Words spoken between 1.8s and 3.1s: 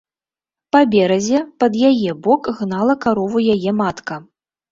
яе бок, гнала